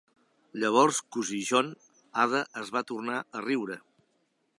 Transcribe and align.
"Llavors, 0.61 1.01
cosí 1.17 1.41
John-" 1.49 1.69
Ada 2.23 2.41
es 2.63 2.73
va 2.77 2.83
tornar 2.93 3.19
a 3.41 3.45
riure. 3.49 3.77